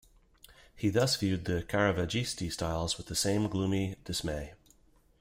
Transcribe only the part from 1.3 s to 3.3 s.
the "Caravaggisti" styles with the